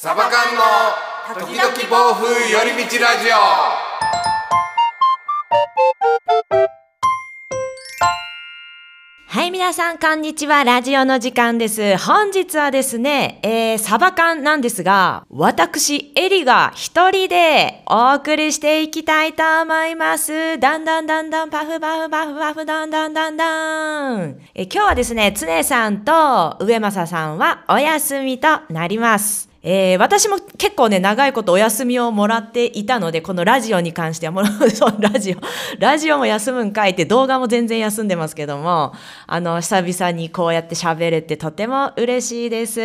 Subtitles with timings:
[0.00, 0.62] サバ缶の
[1.44, 3.34] 時々暴風寄り道ラジオ
[9.26, 10.62] はい、皆さん、こんにちは。
[10.62, 11.96] ラジオの時間です。
[11.96, 20.60] 本日はですね、えー、サバ缶なんですが、私、エリが一人でお送りしていきたいと思います。
[20.60, 24.38] だんだんだんだん、パフパフパフパフ、だんだんだんだん。
[24.54, 29.47] え今日はですね、常さんと上正さんはお休みとなります。
[29.70, 34.44] えー私も結構ね、長いことお休みをもらっていたので、このラジオに関しては、もう、
[35.02, 35.36] ラジオ、
[35.78, 38.94] ラジオも休むんかいって動画も全然休んでますけども、
[39.26, 42.80] あの、久々にこうやって喋れてとても嬉しいです。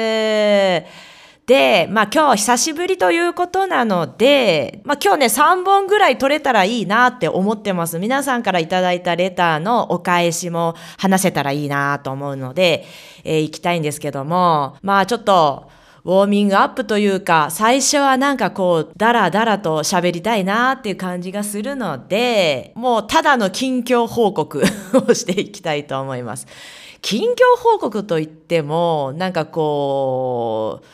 [1.45, 7.97] で、まあ今日久しぶりということなので、まあ今日ね3本ぐらい取れたらいいなって思ってます。
[7.97, 12.85] 皆さんからいただいたレターのお返しも話せたらいいなと思うので、
[13.23, 15.69] えー行きたいんですけども、まあちょっと、
[16.05, 24.63] ウォーミングアップというか、最初はなんかこう、だらだらと喋りたいなっていう感じがするので、もうただの近況報告
[25.07, 26.45] をしていきたいと思います。
[27.01, 30.85] 近況報告といっても、なんかこう、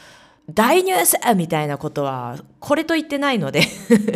[0.53, 3.61] 大ニュースみたいなことは、これと言ってないので、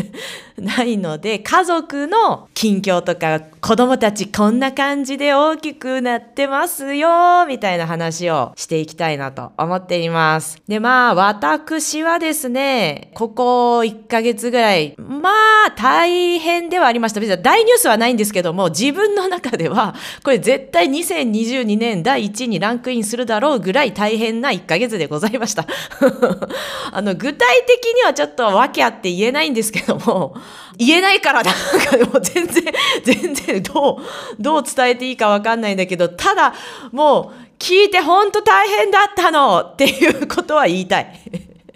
[0.59, 10.61] ないので、家族の近況とか、子供たちこんな感じで大きくなってますよ、みたいな話をしていきたいなと思っています。
[10.67, 17.21] で、まあ、私はですね、ここ1ヶ月ぐらい、まあ、大変ではありました。
[17.21, 25.65] 別に大ニュースはないんですけども、自分の中では、これ絶対2022年第1位にランクインするだろうぐらい大変な1ヶ月でございました。
[26.91, 30.35] あの、具体的にはちょっと訳あって言えないんですけども、
[30.77, 31.53] 言えないからなん
[31.85, 32.63] かでも全然、
[33.03, 36.53] 全然どう、どう伝えていいかわかんないんだけど、ただ、
[36.91, 41.19] もう、聞いてほんと大変だったのっていうことは言いたい。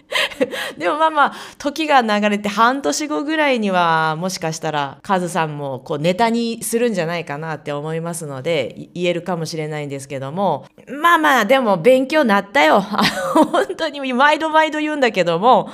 [0.77, 10.65] でもまあまあ、時が流れて半年後ぐらいには、もしかしたら、カズさんもこうネタにするんじゃないかなって思いますので、言えるかもしれないんですけども、
[11.02, 12.80] まあまあ、でも勉強なったよ。
[12.81, 15.70] 本当に毎度毎度言うんだけども、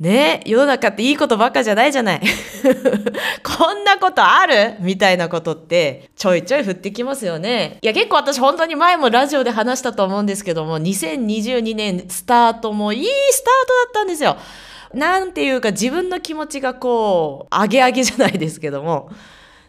[0.00, 2.20] ね世の中っていいことばっかじゃないじゃない。
[3.42, 4.76] こんなことある？
[4.80, 7.78] みたいなことってちょいちょい降ってきますよね。
[7.82, 14.36] いや結構私本当に前もラジオで話したと思うんですけども、2022年スタートもいいスタートだったんですよ。
[14.94, 19.10] なんていうか自分の気持ちがこう、上げ上げじゃないですけども、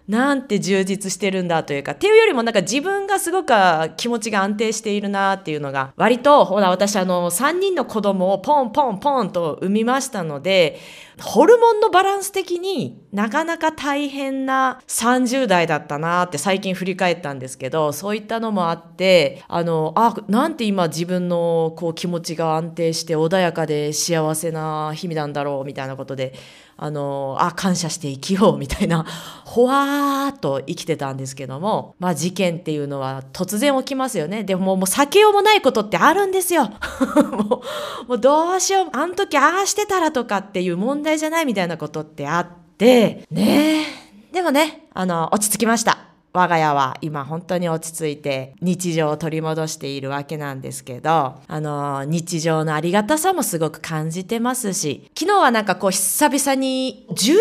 [0.09, 3.53] なんて充実してるんだというか、っていうよりもなんか自分がすごく
[3.95, 10.79] 気持ちが安定しているなっていうのが、割と、ほら私あの、3人の子供をポンポンポンと産みましたので、
[11.21, 26.33] ホルモンのバランス的になかなか大変な30代だったなって最近振り返ったんですけど、そういったのもあって、あの、あ、なんて今自分のこう気持ちが安定して穏やかで幸せな日々なんだろうみたいなことで、
[26.81, 29.05] あの、あ、感謝して生きようみたいな、
[29.43, 34.43] ほわーっと生きてたんですけども、まあ事件っていうのは突然起きますよね。
[34.43, 36.69] でももう避けようもないことってあるんですよ。
[37.31, 37.63] も
[38.05, 42.47] う、もうどうしよう、あの時ああしてたらとかっていう問題じゃないみたいなことってあっ
[42.77, 43.85] て、ね。
[44.31, 46.09] でもね、あの、落ち着きました。
[46.31, 57.35] 我が家は今本当に落ち着いて日常を取り戻しているわけなんですけど、あの、日常のありがたさもすごく感じてますし、昨日はなんかこう久々に10年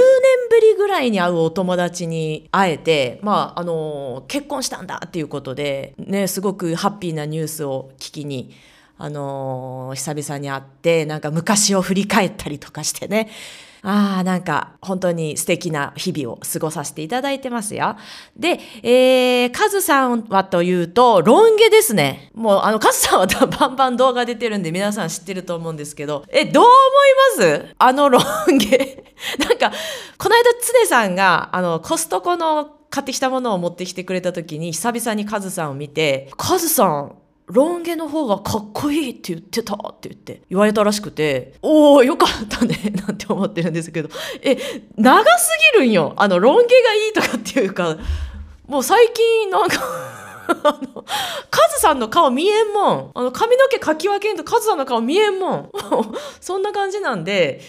[0.50, 8.55] ぶりぐらいに会うお友達に会えて、まあ、あの、結婚したんだっていうことで、ね、すごくハッピーなニュースを聞きに、
[8.99, 13.31] あの久々に会って、なんか昔を振り返ったりとかしてね、
[13.83, 17.97] ああ、なんか本当に素敵な日々を過ごさせていただいてますよ。
[18.37, 22.31] で、えー、カズさんはというと、ロン毛ですね。
[22.35, 27.75] もう、あの、カズさんはバンバン動画出てるんで皆さん知ってると思うんですけど、え、どう思います？
[27.79, 29.05] あのロン毛。
[29.39, 29.73] なんか、
[30.19, 30.43] この間、
[30.83, 37.15] 常さんが、あの、コストコの買ってきたものを持ってきてくれた時に、久々にカズさんを見て、カズさん、
[37.49, 44.11] ロン毛の方がかっこいいって言ってたって言って言われたらしくて、おおよかったね なんて思ってるんですけど、
[44.43, 44.56] え、
[44.97, 46.12] 長すぎるんよ。
[46.17, 47.97] あの、ロン毛がいいとかっていうか、
[48.67, 49.77] もう最近なんか
[50.62, 51.05] あの、
[51.50, 53.11] カズさんの顔見えんもん。
[53.15, 55.71] あの、髪の毛かき分けんとカズさんの顔見えんもん。
[56.41, 57.62] そんな感じなんで、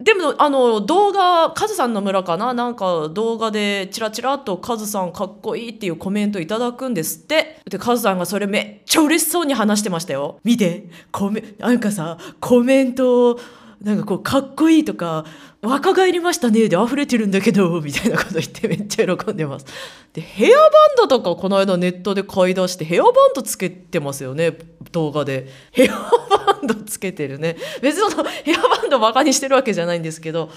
[0.00, 2.54] でも、あの、動画、カズさんの村かな？
[2.54, 7.51] なんか動画でチラチラとカズさんかっこいいっていうコメントいただくんですって。
[7.72, 10.38] で、カズさんがそれめっちゃ嬉しそうに話してましたよ。
[10.44, 13.38] 見て、コメ、なんかさ、コメント
[13.82, 15.24] なんかこうかっこいいとか
[15.60, 19.66] 若返りましたねで溢れてるんだけど みたいなこと言ってめっちゃ喜んでます。
[20.12, 24.56] でヘアバンドとかこの間ネットで買い出してヘアバンドつけてますよね
[24.92, 25.48] 動画で。
[25.72, 27.56] ヘアバンドつけてるね。
[27.80, 30.50] 別にそのヘアバンドバカにしてるわけじゃないんですけど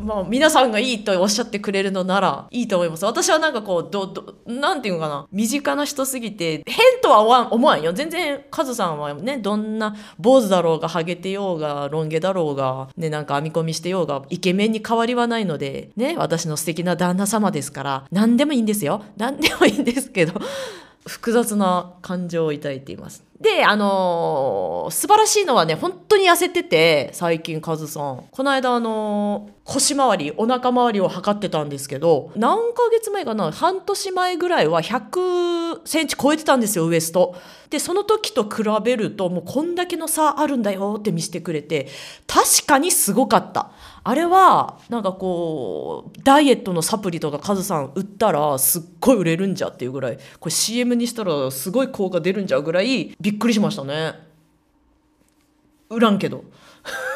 [0.00, 3.04] まあ、皆さんがいいとおっしゃってくれるのならいいと思います。
[3.04, 5.26] 私はなんかこう、ど、ど、なんていうのかな。
[5.30, 7.92] 身近な人すぎて、変とは思わん思わんよ。
[7.92, 19.02] 全然、カズさんはね、どんな坊主だろうが、ハゲてようが、ロン毛だろうが、ね、なんか編み込みしてようが、イケメンに変わりはないので、ね、私の素敵な旦那様ですから、何でもいいんですよ。
[19.16, 20.34] 何でもいいんですけど、
[21.06, 23.26] 複雑な感情を抱いています。
[23.40, 28.24] で、あのー、素晴らしいのはね、本当に痩せてて、最近カズさん。
[28.30, 37.34] この間、あのー、腰回り、お腹周りを測ってたんですけど、何ヶ月前かな半年前ぐらいは100センチ超えてたんですよ、ウエスト。
[37.68, 41.88] で、その時と比べると、もうこんだけの差あるんだよって見せてくれて、
[42.26, 43.70] 確かにすごかった。
[44.08, 54.14] あれはなんかこうダイエットのサプリとかカズさん売ったらすっごい売れるんじゃっていうぐらいこれ CM にしたらすごい効果出るんじゃぐらいびっくりしましたね
[55.90, 56.44] 売らんけど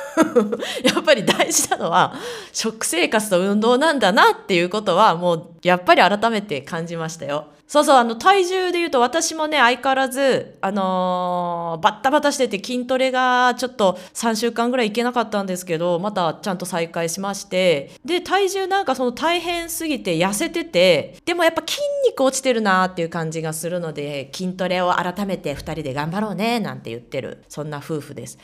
[0.82, 2.12] やっぱり大事なのは
[2.52, 7.46] 食生活と運動なんだなっていうことはもうやっぱり改めて感じましたよ。
[7.70, 21.78] そうそう、あの、体重で言うと私もね、相変わらず、あのー、バッタバタしてて筋トレがちょっと3週間ぐらいいけなかったんですけど、またちゃんと再開しまして、で、体重なんかその大変すぎて痩せてて、でもやっぱ筋
[22.08, 28.36] 肉落ちてるなっていう感じがするので、筋トレを改めて2人で頑張ろうね、なんて言ってる、そんな夫婦です。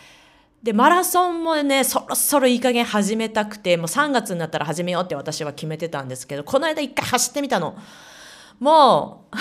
[0.63, 7.77] で、マラソンもね、そろそろいい加減始めたくて、もう3月になったら始めようって私は決めてたんですけど、この間一回走ってみたの。
[8.59, 9.37] もう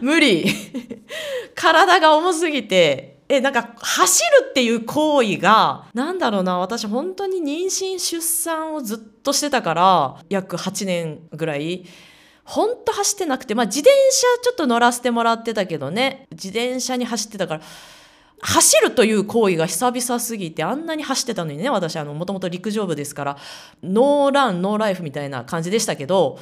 [0.04, 0.46] 無理。
[1.54, 11.84] 体が重すぎてえなんか走るっていう行為がなんだろうな私本当に妊娠出産をずっとしてたから約8年ぐらい。
[12.44, 16.26] ほんと走ってなくてまあ自転車ちょっと乗らせてもらってたけどね。
[16.30, 17.60] 自転車に走ってたから
[18.40, 23.36] 走るという行為が久々すぎてあんなに走ってたのにね私もともと陸上部ですから
[23.82, 26.38] ノーランノーライフみたいな感じでしたけど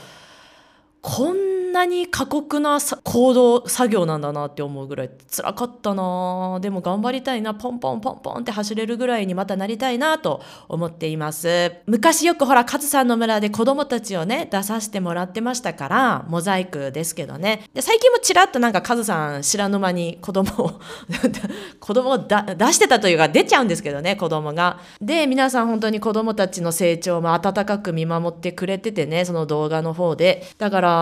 [1.08, 6.58] こんなに過酷な行動作業なんだなって思うぐらい辛かったな。
[6.60, 7.54] でも頑張りたいな。
[7.54, 11.74] ポンポンポンポンって走れるぐらいにまたなりたいなと思っています。
[11.86, 17.62] 昔よくほらカズさんの村で子供たちをね出させてもらってましたからモザイクですけどね。
[17.72, 20.80] で最近もちらっとなんかカズさん知らぬ間に子供を
[21.78, 22.26] 子供を出
[22.72, 24.80] してたというか出ちゃうんですけどね子供が。
[25.00, 30.42] で皆さん本当に子供たちの成長も温かく見守ってくれててねその動画の方で。
[30.58, 30.95] だから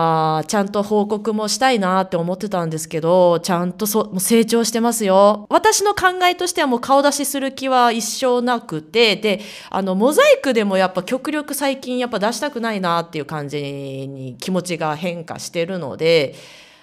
[0.47, 5.45] ちゃんと報告もしたいなって思ってたんですけど、ちゃんとそもう成長してますよ。
[5.49, 16.35] 私の考えとしてはもう顔出しする気は一生なくて、で、あの、モザイクでもやっぱ極力最近やっぱ出したくないなっていう感じに気持ちが変化してるので、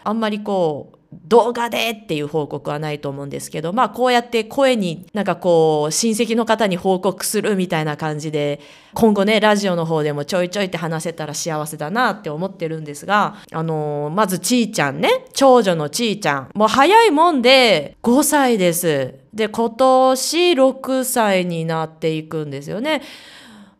[0.05, 8.61] あんまりこう、動画でっていう報告はないと思うんですけど、まあこうやって声になんかこう親戚の方に報告するみたいな感じで、
[8.94, 16.50] 今後ね、ラジオの方でもちょいちょいって話せたら幸せだなって思ってるんですが、あのー、まずちーちゃんね、長女のちーちゃん。
[16.55, 19.15] もう早いもんで5歳です。
[19.35, 23.03] で、今年6歳になっていくんですよね。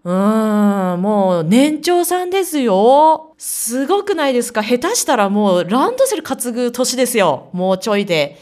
[0.05, 3.35] うーん、もう年長さんですよ。
[3.39, 4.63] すごくないですか？
[4.63, 7.51] 下手したらもうランドセル担ぐ年ですよ。
[7.53, 8.37] もうちょいで。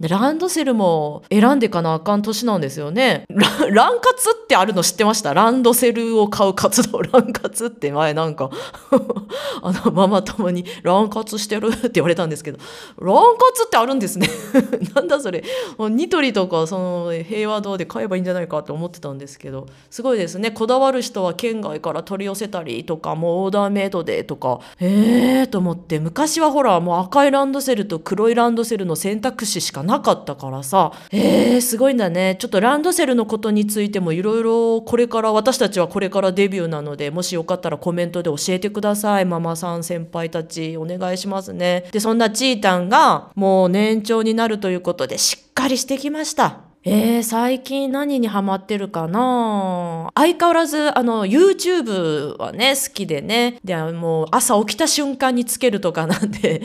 [0.00, 3.24] ランドセルも選んでかなあかん年なんですよね。
[3.28, 5.34] ララン活ってあるの知ってました？
[5.34, 8.50] ランドセルを買う活動、ラン活って前なんか
[9.62, 12.58] あの、ママ友にラン活してるって言われたんですけど、
[12.98, 14.28] ラン活ってあるんですね
[14.94, 15.44] なんだそれ。
[15.78, 20.50] ニトリとか、その、平和堂で買えばいいんじゃないかって思ってたんですけど、すごいですね。
[20.50, 32.36] こだわる人は県外から取り寄せたりとか、もうオーダーメイドでとか、ええーと思って、昔はほら、もう赤いランドセルと黒いランドセルの選択肢しかないなかったからさえー、すごいんだね。
[32.38, 39.24] ちょっとランドセルのことについてもいろいろこれから私たちはこれからデビューなのでもしよかったらコメントで教えてください。
[39.24, 41.86] ママさん先輩たちお願いしますね。
[41.92, 46.60] でそんなちーたんがもう年長になるということでしっかりしてきました。
[46.82, 50.10] えー、最近何にハマってるかな？
[50.14, 53.58] 相変わらず、あの、YouTube はね、好きでね。
[53.62, 56.62] で、もう朝起きた瞬間につけるとかなんで、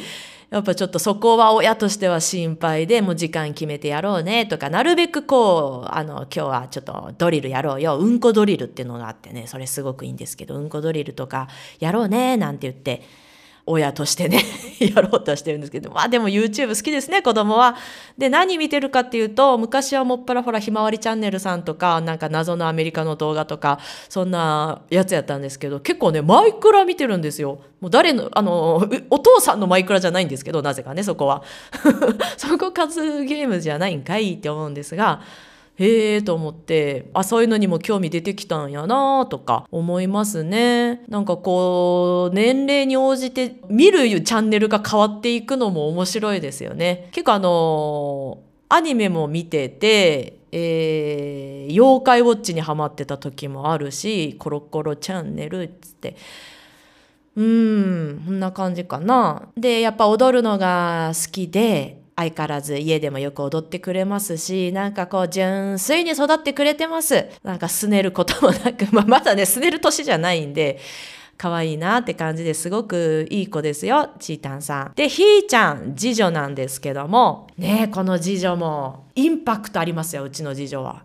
[0.50, 7.98] やっぱちょっとそこは親としては心配でもう時間決めてやろうねとかなるべくこうあの今日はちょっとドリルやろうよ。
[7.98, 9.48] うんこドリルっていうのがあってね。
[9.48, 11.48] それすごくいいんですけどうんこドリルとか
[11.80, 13.04] やろうねなんて言って
[13.68, 14.44] 親としてね
[14.80, 17.76] やろうとはしてるんですけどまあでも YouTube 好きですね子供は。
[18.18, 27.60] で何見てるかっていうと昔はもっぱらほらひまわりチャンネルさんとかなんか謎のアメリカの動画とかそんなやつやったんですけど結構ねマイクラ見てるんですよ。
[27.82, 31.44] もう誰のあのお父さんのマイクラじゃないんですけどなぜかねそこは。
[32.38, 35.22] そこ数ゲームじゃないんかいって思うんですが。
[35.78, 41.04] へえと思ってあそういうのにも興味出てきたんやなとか思いますね。
[41.10, 47.10] なんかこう年齢に応じて見るチャンネルが変わっていくのも面白いですよね。
[47.12, 48.40] 結構あの
[48.70, 56.16] アニメも見ててえー、妖怪ウォッチにハマってた時もあるしコロコロチャンネルっつって。
[57.36, 59.50] うんこんな感じかな。
[59.58, 67.28] でやっぱ踊るのが好きで相変わらず家でもよく踊ってくれますし、なんかこう純粋に育ってくれてます。
[67.44, 70.80] なんかすねることもなく、 まあ、まだね、すねる年じゃないんで、
[71.38, 74.92] 可愛いなって感じですごくいい子ですよ、ちーたんさん。
[74.96, 81.04] で、ひーちゃん、次女なんですけども、ねこの次女もインパクトありますよ、うちの次女は。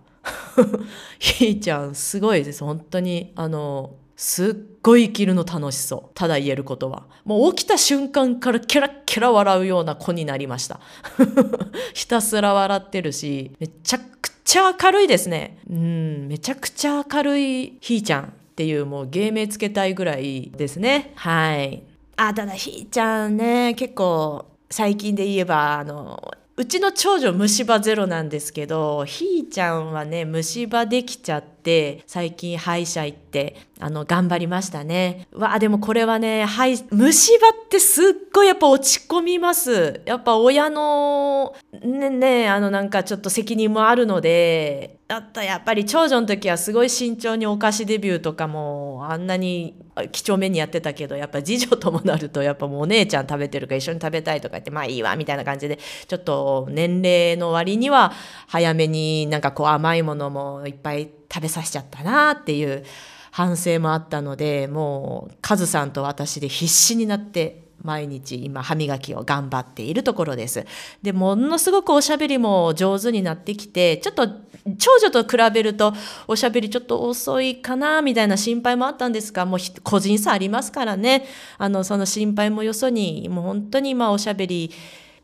[1.19, 2.63] ひーちゃん、すごいです。
[2.63, 6.11] 本当に、あの、すっごい生きるの楽しそう。
[6.13, 7.05] ただ言えることは。
[7.25, 10.79] もう起きた瞬間からキャラキャラ笑うような子になりました。
[11.95, 15.57] ひたすら笑ってるし、めちゃくちゃ明るいですね。
[15.71, 21.13] うん、めちゃくちゃ明るいひーちゃんっていうもう芸名つけたいぐらいですね。
[21.15, 21.83] はい。
[22.17, 26.31] あ、ただひーちゃんね、結構最近で言えば、あの、
[26.61, 35.27] うちの長女虫歯ゼロなんですけどひーちゃんはね虫歯できちゃって最近歯医者行ってあの頑張りましたね。
[35.33, 40.03] わあでもこれはねはい虫歯ってすっごいやっぱ落ち込みます。
[40.05, 49.75] やっぱ親のねねあのなんかちょっと責任もあるのでだったやっぱり長女の時はすごい慎重にお菓子デビューとかもあんなに
[50.13, 58.13] 几帳面にやってたけどやっぱ次女ともなるとやっぱもうお姉ちゃん食べてるから一緒に食べたいとか言ってまあいいわみたいな感じでちょっと年齢の割には
[58.47, 62.85] 早めになんかこう甘いものもいっぱい食べさせちゃったなっていう
[63.33, 70.67] 反省もあったのでもうカズさんと私で必死になって毎日今歯磨きを頑張っているところです。
[71.03, 74.29] でものすごくおしゃべりも上手になってきてちょっと
[74.79, 75.95] 長女と比べると
[76.27, 81.27] おしゃべりちょっと遅いかなみたいな心配もあったんですがもう個人差ありますからね。
[81.59, 84.71] あのその心配もよそにもう本当に今おしゃべり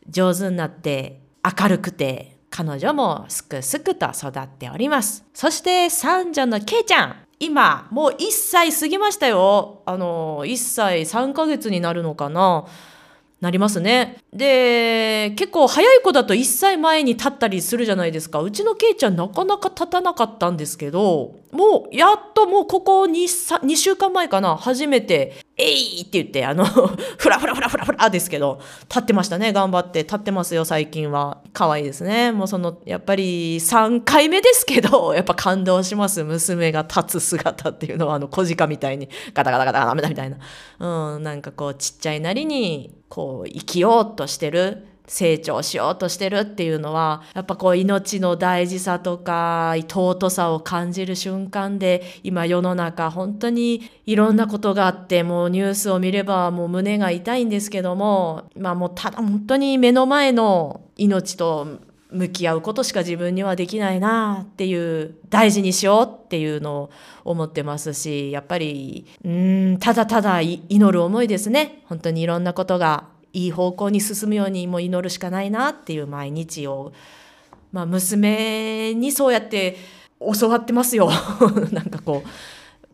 [0.09, 5.25] 上手になって明るくて彼女もすくすくと育っております。
[5.33, 7.26] そして三女のけいちゃん。
[7.39, 12.65] 今もう1歳過ぎましたよあの1歳3ヶ月になるのかな
[13.39, 14.17] なりますね。
[14.33, 18.41] で、結構早い子だと1歳前に立ったりするじゃないですか。
[18.41, 30.03] うちのケイちゃんなかなか立たなかったんですけど、もうやっともうここ 2, 2週間前かな、初めて、えいって言って、あのふらふらふらふらふらですけど、立ってましたね、頑張って。
[30.03, 31.41] 立ってますよ、最近は。
[31.51, 32.31] 可愛いですね。
[32.31, 36.23] もうその、やっぱり3回目ですけど、 やっぱ感動します。
[36.23, 40.37] 娘が立つ姿っていうのは、あの、小鹿みたいに、ガタガタガタガタみたいな。
[41.15, 66.89] うん、なんかこう、ちっちゃいなりに、こう生きようとしてる成長しようとしてるっていうのはやっぱこう命の大事さとか尊さを感じる瞬間で今世の中本当にいろんなことがあってもうニュースを見ればもう胸が痛いんですけどもまあもうただ本当に目の前の命と向き合うことしか自分にはできないなっていう大事にしようっていうのを
[67.25, 71.83] 思ってますしやっぱりうんただただ祈る思いですね。
[71.85, 73.16] 本当にいろんなことが。
[73.33, 76.93] いい方向に進むようにも祈るしかないなっていう毎日を、
[77.71, 79.77] まあ、娘にそうやって
[80.19, 81.09] 教わってますよ。
[81.71, 82.29] なんかこう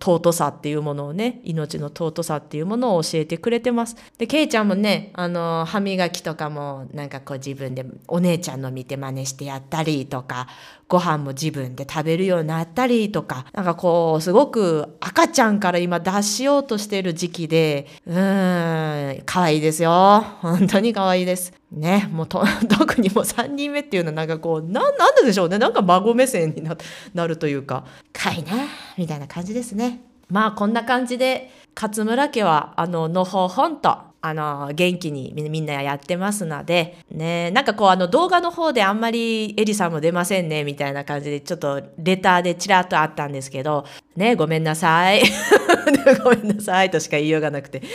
[0.03, 3.95] 尊さっていうものをね命の尊さっていうものを教えてくれてます。
[4.17, 10.48] でケイちゃんもねあの歯磨きとかもなんかこう自分でお姉ちゃんの見て真似してやったりとか
[10.89, 20.25] ご飯も自分で食べるようになったりとかなんかこうすごく赤ちゃんから今出しようとしてる時期でうーん可愛いですよ。
[20.41, 21.53] 本当に可愛いです。
[21.74, 22.44] ね、もうと
[22.77, 25.58] 特にもう3人目っていうのはなんかこうななんででしょうね。
[25.58, 26.77] なんか孫目線にな
[27.13, 27.84] なるというか。
[28.12, 28.51] かいな
[28.98, 30.01] みたいな感じですね。
[30.30, 45.24] まあこんな感じで勝村家はあののほほんとあの元気にみんなやってますのでねなんかこうあの動画の方であんまりエリさんも出ませんねみたいな感じでちょっとレターでちらっとあったんですけど ねごめんなさい。
[46.24, 47.82] ごめんなさいとしか言いようがなくて。
[47.82, 47.88] だか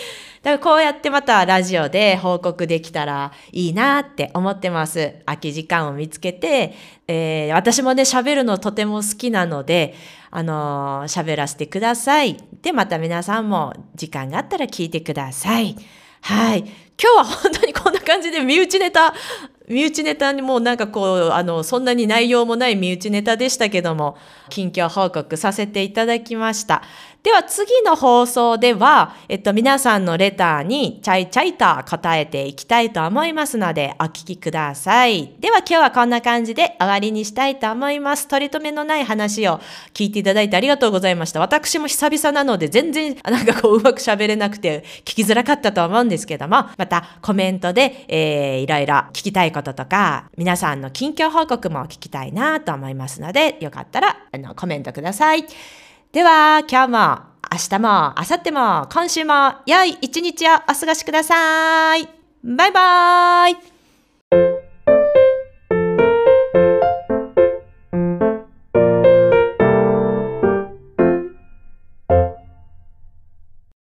[0.51, 5.15] らこうやってまたラジオで報告できたらいいなって思ってます。
[5.25, 6.75] 空き時間を見つけて、
[7.07, 9.95] えー、私もね喋るのとても好きなので
[10.31, 12.37] あのー、喋らせてください。
[12.61, 15.75] でまた皆さんも時間があったら聞いてください。
[16.21, 16.61] はい。
[16.61, 19.15] 今日は本当にこんな感じで身内ネタ、
[19.69, 24.17] 身内ネタにもなんかこう、あの、そんなに内容もない身内ネタでしたけども、
[24.49, 26.83] 近況報告させていただきました。
[27.23, 35.35] では次の放送では、えっと、皆さんのレターにチャイチャイと答えていきたいと思いますので、お聞きください。
[35.41, 38.29] では今日はこんな感じで終わりにしたいと思います。
[38.29, 39.61] 取り留めのない話を
[39.93, 41.41] 聞いていただいてありがとうございました。
[41.41, 55.45] 私も久々なので全然なんかこううまく喋れなくて聞きづらかったと思うんですけども、またコメントで、えー、いろいろ聞きたいこととか、皆さんの近況報告も聞きたいなと思いますので、よかったらあのコメントください。
[56.13, 56.99] では、今日も、
[57.51, 62.09] 明日も、明後日も、今週も、良い一日をお過ごしください。
[62.45, 63.78] バイバーイ